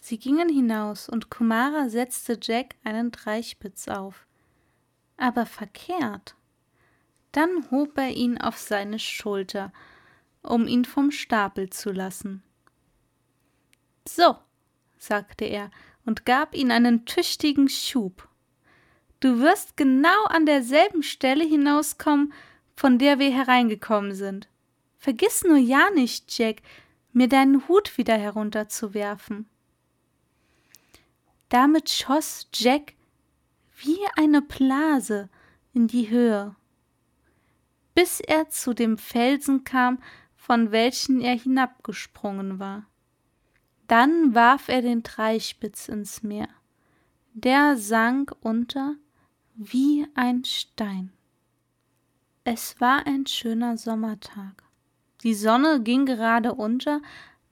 [0.00, 4.26] Sie gingen hinaus, und Kumara setzte Jack einen Dreispitz auf.
[5.16, 6.34] Aber verkehrt.
[7.32, 9.72] Dann hob er ihn auf seine Schulter,
[10.42, 12.42] um ihn vom Stapel zu lassen.
[14.06, 14.36] So,
[14.98, 15.70] sagte er
[16.04, 18.28] und gab ihm einen tüchtigen Schub.
[19.20, 22.32] Du wirst genau an derselben Stelle hinauskommen,
[22.76, 24.48] von der wir hereingekommen sind.
[24.98, 26.62] Vergiss nur ja nicht, Jack,
[27.12, 29.48] mir deinen Hut wieder herunterzuwerfen.
[31.48, 32.94] Damit schoss Jack
[33.76, 35.28] wie eine Blase
[35.72, 36.56] in die Höhe,
[37.94, 39.98] bis er zu dem Felsen kam,
[40.36, 42.86] von welchen er hinabgesprungen war.
[43.86, 46.48] Dann warf er den Dreispitz ins Meer.
[47.34, 48.96] Der sank unter
[49.56, 51.12] wie ein Stein.
[52.42, 54.64] Es war ein schöner Sommertag.
[55.22, 57.00] Die Sonne ging gerade unter,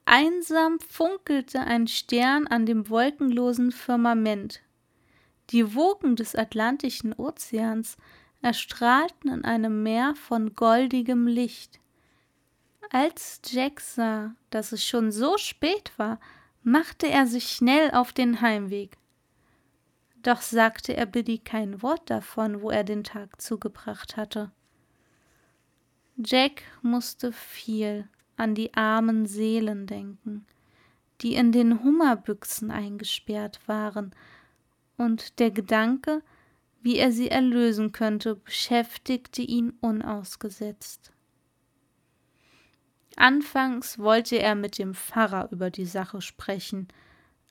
[0.05, 4.61] einsam funkelte ein Stern an dem wolkenlosen Firmament.
[5.51, 7.95] Die Wogen des Atlantischen Ozeans
[8.41, 11.79] erstrahlten in einem Meer von goldigem Licht.
[12.91, 16.19] Als Jack sah, dass es schon so spät war,
[16.63, 18.97] machte er sich schnell auf den Heimweg.
[20.23, 24.51] Doch sagte er Biddy kein Wort davon, wo er den Tag zugebracht hatte.
[26.15, 28.07] Jack musste viel
[28.37, 30.45] an die armen Seelen denken,
[31.21, 34.15] die in den Hummerbüchsen eingesperrt waren,
[34.95, 36.21] und der Gedanke,
[36.81, 41.11] wie er sie erlösen könnte, beschäftigte ihn unausgesetzt.
[43.15, 46.87] Anfangs wollte er mit dem Pfarrer über die Sache sprechen,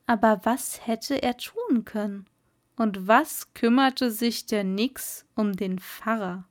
[0.06, 2.26] aber was hätte er tun können?
[2.82, 6.48] Und was kümmerte sich der Nix um den Pfarrer?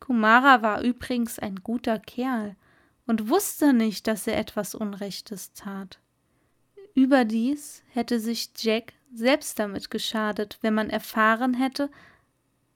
[0.00, 2.56] Kumara war übrigens ein guter Kerl
[3.06, 5.98] und wusste nicht, dass er etwas Unrechtes tat.
[6.92, 11.90] Überdies hätte sich Jack selbst damit geschadet, wenn man erfahren hätte,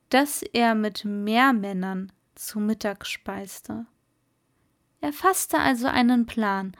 [0.08, 3.84] dass er mit mehr Männern zu Mittag speiste.
[5.02, 6.72] Er fasste also einen Plan,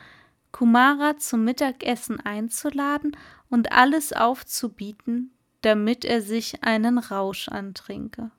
[0.51, 3.15] Kumara zum Mittagessen einzuladen
[3.51, 5.31] und alles aufzubieten,
[5.63, 8.31] damit er sich einen Rausch antrinke.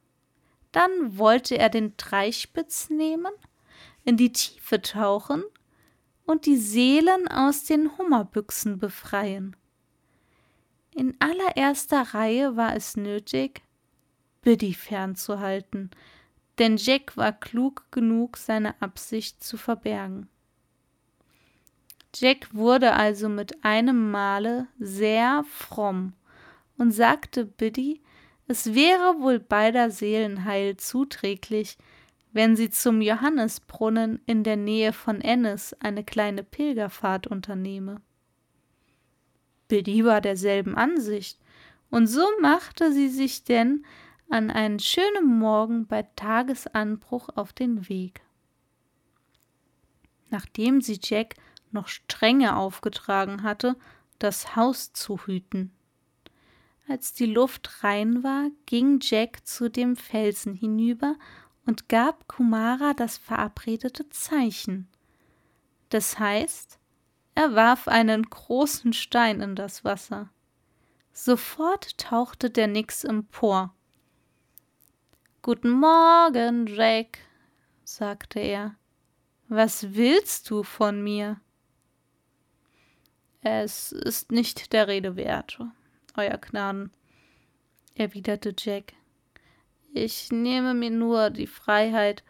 [0.72, 3.32] Dann wollte er den Dreispitz nehmen,
[4.04, 5.44] in die Tiefe tauchen
[6.26, 9.56] und die Seelen aus den Hummerbüchsen befreien.
[10.96, 13.62] In allererster Reihe war es nötig,
[14.42, 15.90] Biddy fernzuhalten,
[16.60, 20.30] denn Jack war klug genug, seine Absicht zu verbergen.
[22.16, 26.14] Jack wurde also mit einem Male sehr fromm
[26.78, 28.02] und sagte Biddy,
[28.48, 31.78] es wäre wohl beider Seelenheil zuträglich,
[32.34, 38.02] wenn sie zum Johannesbrunnen in der Nähe von Ennis eine kleine Pilgerfahrt unternehme.
[39.68, 41.40] Biddy war derselben Ansicht,
[41.90, 43.86] und so machte sie sich denn
[44.30, 48.22] an einem schönen Morgen bei Tagesanbruch auf den Weg.
[50.32, 51.36] Nachdem sie Jack
[51.72, 53.76] noch strenge aufgetragen hatte,
[54.18, 55.72] das Haus zu hüten.
[56.88, 61.16] Als die Luft rein war, ging Jack zu dem Felsen hinüber
[61.66, 64.90] und gab Kumara das verabredete Zeichen.
[65.90, 66.80] Das heißt,
[67.36, 70.30] er warf einen großen Stein in das Wasser.
[71.14, 73.74] Sofort tauchte der Nix empor.
[75.42, 77.20] Guten Morgen, Jack,
[77.84, 78.76] sagte er.
[79.48, 81.40] Was willst du von mir?
[83.42, 85.60] Es ist nicht der Rede wert,
[86.16, 86.92] euer Gnaden,
[87.96, 88.94] erwiderte Jack.
[89.94, 92.24] Ich nehme mir nur die Freiheit,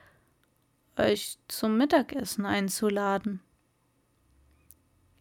[0.97, 3.41] euch zum Mittagessen einzuladen.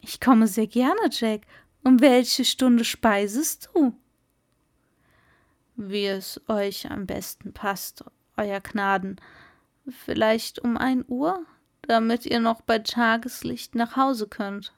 [0.00, 1.42] Ich komme sehr gerne, Jack.
[1.84, 3.94] Um welche Stunde speisest du?
[5.76, 8.04] Wie es euch am besten passt,
[8.36, 9.20] euer Gnaden.
[9.88, 11.44] Vielleicht um ein Uhr,
[11.82, 14.72] damit ihr noch bei Tageslicht nach Hause könnt.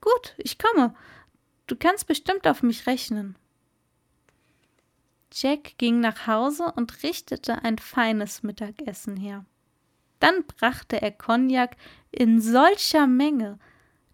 [0.00, 0.94] Gut, ich komme.
[1.70, 3.36] Du kannst bestimmt auf mich rechnen.
[5.32, 9.44] Jack ging nach Hause und richtete ein feines Mittagessen her.
[10.18, 11.76] Dann brachte er Cognac
[12.10, 13.60] in solcher Menge,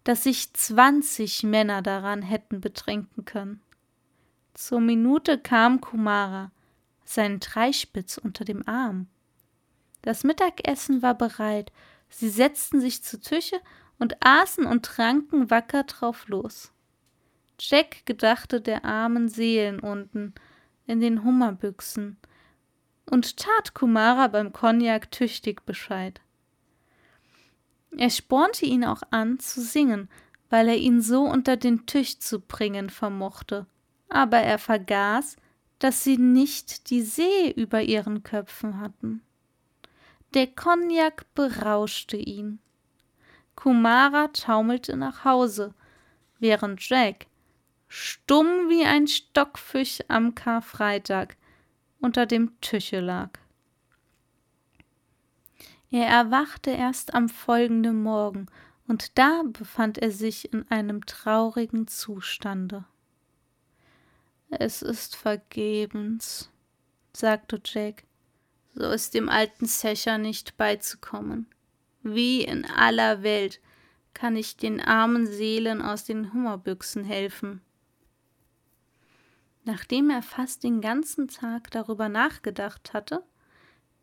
[0.03, 3.59] dass sich zwanzig Männer daran hätten betrinken können.
[4.53, 6.51] Zur Minute kam Kumara,
[7.05, 9.07] sein Dreispitz unter dem Arm.
[10.03, 11.71] Das Mittagessen war bereit,
[12.07, 13.59] sie setzten sich zu Tische
[13.97, 16.71] und aßen und tranken wacker drauf los.
[17.59, 20.33] Jack gedachte der armen Seelen unten
[20.85, 22.17] in den Hummerbüchsen
[23.09, 26.21] und tat Kumara beim Cognac tüchtig Bescheid.
[27.97, 30.09] Er spornte ihn auch an zu singen,
[30.49, 33.65] weil er ihn so unter den Tisch zu bringen vermochte,
[34.07, 35.35] aber er vergaß,
[35.79, 39.21] dass sie nicht die See über ihren Köpfen hatten.
[40.33, 42.59] Der Cognac berauschte ihn.
[43.55, 45.73] Kumara taumelte nach Hause,
[46.39, 47.27] während Jack,
[47.87, 51.37] stumm wie ein Stockfisch am Karfreitag,
[51.99, 53.31] unter dem Tische lag.
[55.89, 58.47] Er erwachte erst am folgenden Morgen,
[58.87, 62.85] und da befand er sich in einem traurigen Zustande.
[64.49, 66.49] Es ist vergebens,
[67.13, 68.03] sagte Jack.
[68.73, 71.47] So ist dem alten Secher nicht beizukommen.
[72.03, 73.59] Wie in aller Welt
[74.13, 77.61] kann ich den armen Seelen aus den Hummerbüchsen helfen?
[79.67, 83.21] Nachdem er fast den ganzen Tag darüber nachgedacht hatte,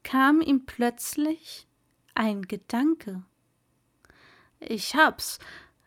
[0.03, 1.67] kam ihm plötzlich
[2.15, 3.23] ein Gedanke.
[4.61, 5.39] Ich hab's,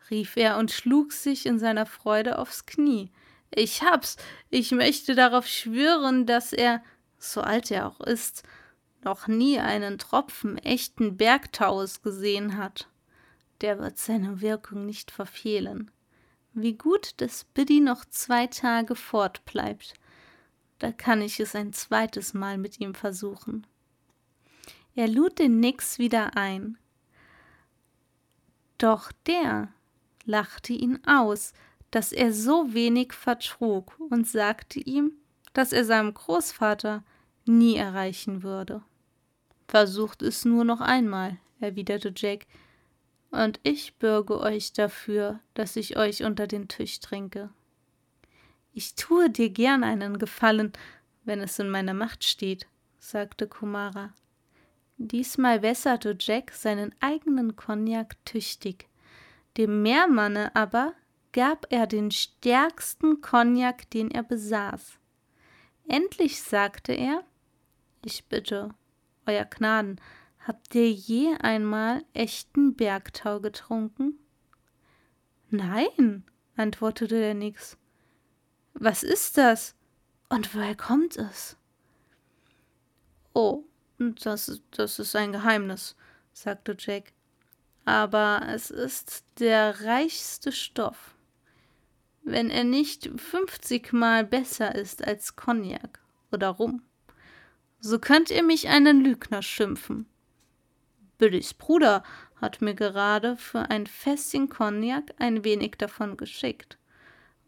[0.10, 3.12] rief er und schlug sich in seiner Freude aufs Knie.
[3.54, 4.18] Ich hab's,
[4.50, 6.82] ich möchte darauf schwören, dass er,
[7.20, 8.42] so alt er auch ist,
[9.04, 12.90] noch nie einen Tropfen echten Bergtaues gesehen hat.
[13.62, 15.92] Der wird seine Wirkung nicht verfehlen.
[16.60, 19.94] Wie gut, dass Biddy noch zwei Tage fortbleibt.
[20.80, 23.68] Da kann ich es ein zweites Mal mit ihm versuchen.
[24.96, 26.80] Er lud den Nix wieder ein.
[28.80, 29.72] Doch der
[30.26, 31.54] lachte ihn aus,
[31.92, 35.12] dass er so wenig vertrug und sagte ihm,
[35.54, 37.04] dass er seinem Großvater
[37.46, 38.82] nie erreichen würde.
[39.68, 42.48] Versucht es nur noch einmal, erwiderte Jack,
[43.32, 47.50] und ich bürge euch dafür, dass ich euch unter den Tisch trinke.
[48.74, 50.74] Ich tue dir gern einen Gefallen,
[51.24, 52.68] wenn es in meiner Macht steht,
[53.00, 54.14] sagte Kumara.
[54.98, 58.88] Diesmal wässerte Jack seinen eigenen Cognac tüchtig.
[59.58, 60.94] Dem Meermanne aber
[61.34, 64.98] gab er den stärksten Cognac, den er besaß.
[65.88, 67.24] Endlich sagte er:
[68.04, 68.74] Ich bitte,
[69.26, 70.02] euer Gnaden,
[70.48, 74.18] habt ihr je einmal echten Bergtau getrunken?
[75.50, 76.24] Nein,
[76.56, 77.78] antwortete der Nix.
[78.74, 79.76] Was ist das?
[80.30, 81.58] Und woher kommt es?
[83.34, 83.64] Oh,
[83.98, 85.96] das, das ist ein Geheimnis,
[86.34, 87.14] sagte Jack.
[87.86, 91.16] Aber es ist der reichste Stoff.
[92.24, 96.84] Wenn er nicht fünfzigmal besser ist als Cognac oder Rum
[97.80, 100.08] so könnt ihr mich einen Lügner schimpfen.
[101.18, 102.04] Billys Bruder
[102.40, 106.78] hat mir gerade für ein Fässchen Cognac ein wenig davon geschickt.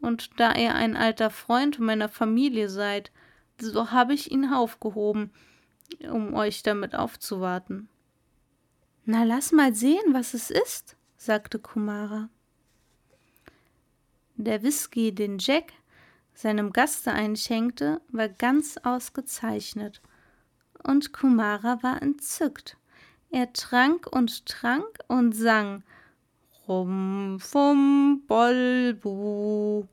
[0.02, 3.12] Und da ihr ein alter Freund meiner Familie seid,
[3.60, 5.32] so habe ich ihn aufgehoben,
[6.10, 7.90] um euch damit aufzuwarten.
[9.06, 12.30] Na, lass mal sehen, was es ist, sagte Kumara.
[14.36, 15.74] Der Whisky, den Jack
[16.34, 20.02] seinem Gaste einschenkte, war ganz ausgezeichnet
[20.84, 22.78] und Kumara war entzückt.
[23.32, 25.84] Er trank und trank und sang
[26.68, 29.88] Rum fum Bolbu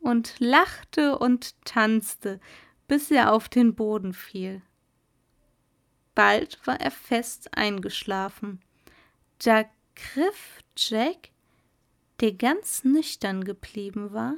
[0.00, 2.40] und lachte und tanzte,
[2.88, 4.62] bis er auf den Boden fiel.
[6.14, 8.60] Bald war er fest eingeschlafen.
[9.42, 11.30] Da griff Jack,
[12.20, 14.36] der ganz nüchtern geblieben war,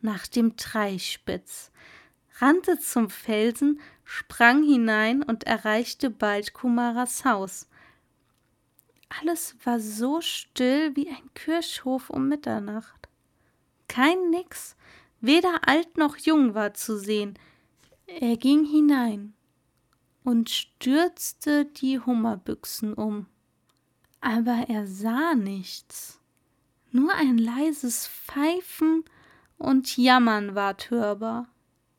[0.00, 1.70] nach dem Dreispitz,
[2.42, 7.68] rannte zum Felsen, sprang hinein und erreichte bald Kumaras Haus.
[9.20, 13.08] Alles war so still wie ein Kirchhof um Mitternacht.
[13.86, 14.76] Kein Nix,
[15.20, 17.38] weder alt noch jung war zu sehen.
[18.06, 19.34] Er ging hinein
[20.24, 23.26] und stürzte die Hummerbüchsen um.
[24.20, 26.18] Aber er sah nichts.
[26.90, 29.04] Nur ein leises Pfeifen
[29.58, 31.48] und Jammern ward hörbar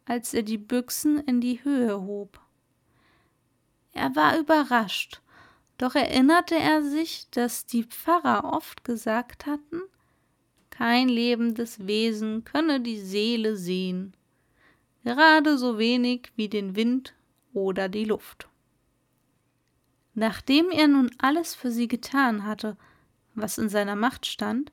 [0.05, 2.39] als er die Büchsen in die Höhe hob.
[3.93, 5.21] Er war überrascht,
[5.77, 9.81] doch erinnerte er sich, dass die Pfarrer oft gesagt hatten,
[10.69, 14.15] kein lebendes Wesen könne die Seele sehen,
[15.03, 17.13] gerade so wenig wie den Wind
[17.53, 18.47] oder die Luft.
[20.15, 22.77] Nachdem er nun alles für sie getan hatte,
[23.35, 24.71] was in seiner Macht stand,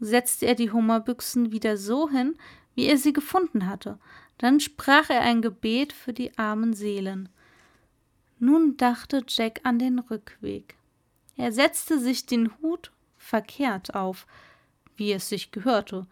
[0.00, 2.36] setzte er die Hummerbüchsen wieder so hin,
[2.74, 3.98] wie er sie gefunden hatte.
[4.40, 7.28] Dann sprach er ein Gebet für die armen Seelen.
[8.38, 10.76] Nun dachte Jack an den Rückweg.
[11.36, 14.26] Er setzte sich den Hut verkehrt auf,
[14.96, 16.06] wie es sich gehörte.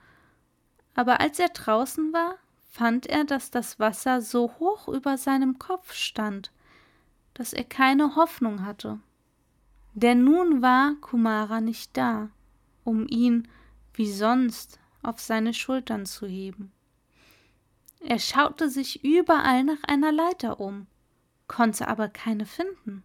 [0.94, 2.34] Aber als er draußen war,
[2.70, 6.52] fand er, dass das Wasser so hoch über seinem Kopf stand,
[7.32, 8.98] dass er keine Hoffnung hatte.
[9.94, 12.28] Denn nun war Kumara nicht da,
[12.84, 13.48] um ihn
[13.94, 16.72] wie sonst auf seine Schultern zu heben.
[18.01, 20.86] Er schaute sich überall nach einer Leiter um,
[21.46, 23.03] konnte aber keine finden.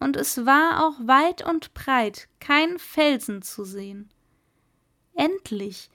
[0.00, 4.10] Und es war auch weit und breit kein Felsen zu sehen.
[5.14, 5.90] Endlich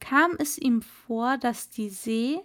[0.00, 2.40] kam es ihm vor, dass die See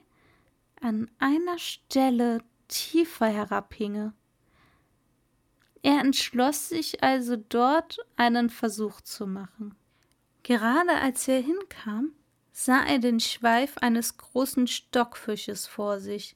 [0.80, 4.14] an einer Stelle tiefer herabhinge.
[5.82, 9.76] Er entschloss sich also dort einen Versuch zu machen.
[10.44, 12.12] Gerade als er hinkam,
[12.60, 16.36] sah er den Schweif eines großen Stockfisches vor sich.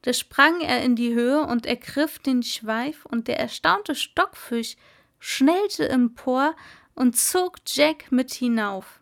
[0.00, 4.76] Da sprang er in die Höhe und ergriff den Schweif, und der erstaunte Stockfisch
[5.18, 6.56] schnellte empor
[6.94, 9.00] und zog Jack mit hinauf.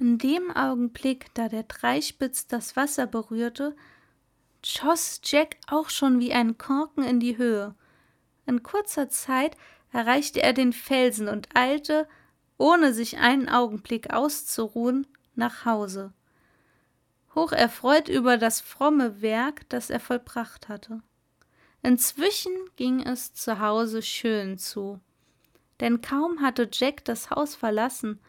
[0.00, 3.76] In dem Augenblick, da der Dreispitz das Wasser berührte,
[4.64, 7.76] schoss Jack auch schon wie ein Korken in die Höhe.
[8.46, 9.56] In kurzer Zeit
[9.92, 12.08] erreichte er den Felsen und eilte
[12.58, 15.06] ohne sich einen Augenblick auszuruhen,
[15.40, 16.12] nach Hause,
[17.34, 21.02] hocherfreut über das fromme Werk, das er vollbracht hatte.
[21.82, 25.00] Inzwischen ging es zu Hause schön zu,
[25.80, 28.20] denn kaum hatte Jack das Haus verlassen,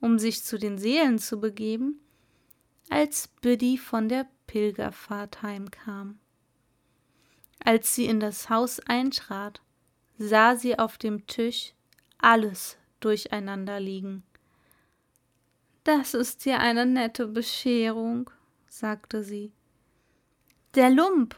[0.00, 2.00] um sich zu den Seelen zu begeben,
[2.90, 6.18] als Biddy von der Pilgerfahrt heimkam.
[7.64, 9.60] Als sie in das Haus eintrat,
[10.18, 11.72] sah sie auf dem Tisch
[12.18, 14.24] alles durcheinander liegen.
[15.84, 18.30] Das ist ja eine nette Bescherung,
[18.68, 19.52] sagte sie.
[20.74, 21.36] Der Lump,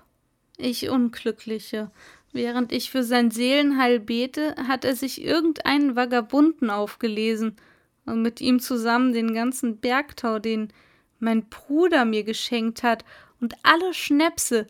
[0.57, 1.91] ich Unglückliche,
[2.33, 7.57] während ich für sein Seelenheil bete, hat er sich irgendeinen Vagabunden aufgelesen
[8.05, 10.73] und mit ihm zusammen den ganzen Bergtau, den
[11.19, 13.05] mein Bruder mir geschenkt hat,
[13.41, 14.67] und alle Schnäpse,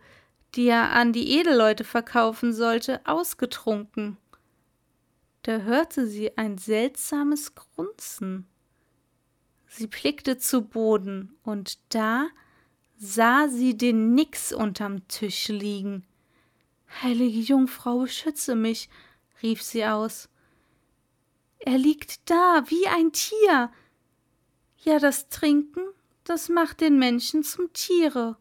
[0.55, 4.17] die er an die Edelleute verkaufen sollte, ausgetrunken
[5.43, 8.47] da hörte sie ein seltsames Grunzen.
[9.75, 12.29] Sie blickte zu Boden, und da
[12.99, 16.05] sah sie den Nix unterm Tisch liegen.
[17.03, 18.91] Heilige Jungfrau, beschütze mich,
[19.43, 20.29] rief sie aus.
[21.59, 23.73] Er liegt da wie ein Tier.
[24.85, 25.85] Ja, das Trinken,
[26.25, 28.37] das macht den Menschen zum Tiere.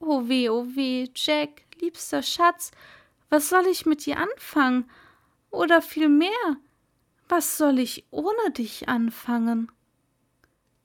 [0.00, 2.72] Oh weh, oh weh, Jack, liebster Schatz,
[3.30, 4.90] was soll ich mit dir anfangen?
[5.50, 6.58] Oder vielmehr,
[7.26, 9.72] was soll ich ohne dich anfangen?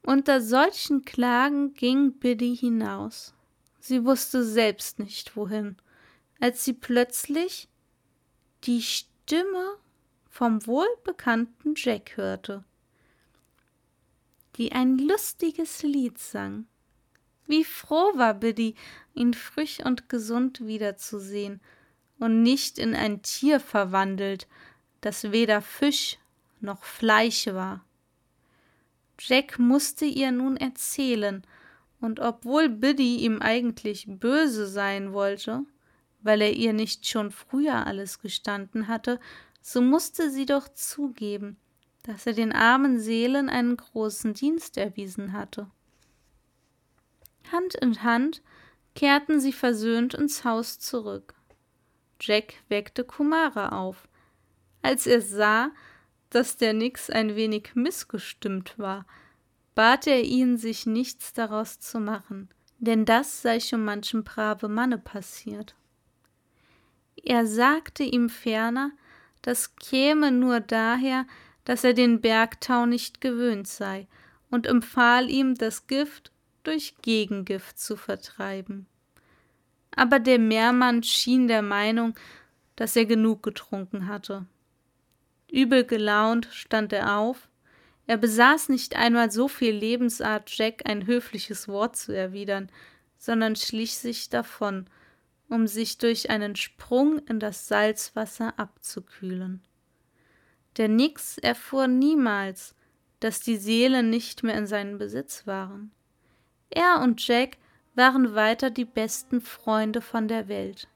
[0.06, 3.34] Unter solchen Klagen ging Biddy hinaus.
[3.80, 5.78] Sie wusste selbst nicht wohin,
[6.42, 7.70] als sie plötzlich
[8.66, 9.78] die Stimme
[10.30, 12.66] vom wohlbekannten Jack hörte,
[14.58, 16.66] die ein lustiges Lied sang.
[17.48, 18.76] Wie froh war Biddy,
[19.14, 21.62] ihn frisch und gesund wiederzusehen
[22.20, 24.48] und nicht in ein Tier verwandelt,
[25.00, 26.18] das weder Fisch
[26.60, 27.86] noch Fleisch war.
[29.20, 31.46] Jack musste ihr nun erzählen,
[32.00, 35.64] und obwohl Biddy ihm eigentlich böse sein wollte,
[36.22, 39.20] weil er ihr nicht schon früher alles gestanden hatte,
[39.62, 41.58] so musste sie doch zugeben,
[42.04, 45.70] dass er den armen Seelen einen großen Dienst erwiesen hatte.
[47.52, 48.42] Hand in Hand
[48.96, 51.34] kehrten sie versöhnt ins Haus zurück.
[52.20, 54.08] Jack weckte Kumara auf.
[54.82, 55.72] Als er sah,
[56.34, 59.06] dass der Nix ein wenig missgestimmt war,
[59.76, 64.98] bat er ihn, sich nichts daraus zu machen, denn das sei schon manchem brave Manne
[64.98, 65.76] passiert.
[67.24, 68.92] Er sagte ihm ferner,
[69.42, 71.26] das käme nur daher,
[71.66, 74.08] dass er den Bergtau nicht gewöhnt sei,
[74.50, 76.32] und empfahl ihm, das Gift
[76.64, 78.88] durch Gegengift zu vertreiben
[79.96, 82.16] aber der Meermann schien der Meinung,
[82.76, 84.46] dass er genug getrunken hatte.
[85.54, 87.48] Übel gelaunt stand er auf,
[88.08, 92.70] er besaß nicht einmal so viel Lebensart, Jack ein höfliches Wort zu erwidern,
[93.18, 94.88] sondern schlich sich davon,
[95.48, 99.62] um sich durch einen Sprung in das Salzwasser abzukühlen.
[100.78, 102.76] Der Nix erfuhr niemals,
[103.20, 105.92] dass die Seelen nicht mehr in seinem Besitz waren.
[106.72, 107.58] Er und Jack
[107.94, 110.88] waren weiter die besten Freunde von der Welt.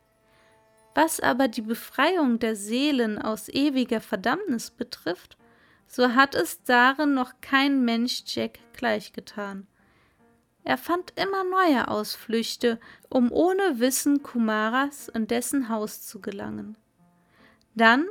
[0.97, 5.37] Was aber die Befreiung der Seelen aus ewiger Verdammnis betrifft,
[5.85, 9.67] so hat es darin noch kein Mensch Jack gleichgetan.
[10.63, 12.79] Er fand immer neue Ausflüchte,
[13.09, 16.75] um ohne Wissen Kumaras in dessen Haus zu gelangen.
[17.75, 18.07] Dann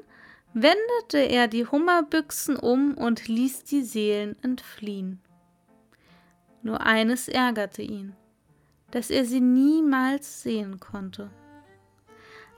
[0.54, 5.20] wendete er die Hummerbüchsen um und ließ die Seelen entfliehen.
[6.62, 8.14] Nur eines ärgerte ihn,
[8.92, 11.32] dass er sie niemals sehen konnte.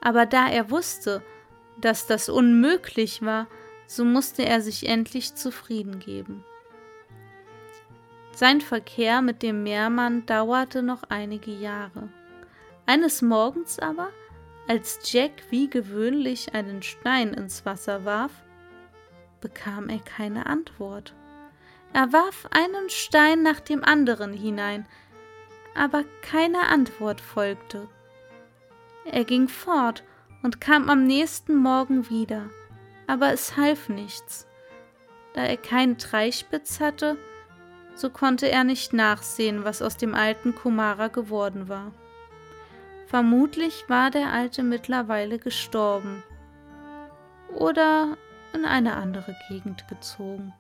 [0.00, 1.22] Aber da er wusste,
[1.80, 3.46] dass das unmöglich war,
[3.86, 6.44] so musste er sich endlich zufrieden geben.
[8.32, 12.08] Sein Verkehr mit dem Meermann dauerte noch einige Jahre.
[12.86, 14.10] Eines Morgens aber,
[14.68, 18.32] als Jack wie gewöhnlich einen Stein ins Wasser warf,
[19.40, 21.14] bekam er keine Antwort.
[21.92, 24.86] Er warf einen Stein nach dem anderen hinein,
[25.74, 27.88] aber keine Antwort folgte.
[29.10, 30.04] Er ging fort
[30.42, 32.50] und kam am nächsten Morgen wieder,
[33.06, 34.46] aber es half nichts.
[35.34, 37.16] Da er keinen Dreispitz hatte,
[37.94, 41.92] so konnte er nicht nachsehen, was aus dem alten Kumara geworden war.
[43.06, 46.22] Vermutlich war der Alte mittlerweile gestorben
[47.54, 48.16] oder
[48.52, 50.52] in eine andere Gegend gezogen.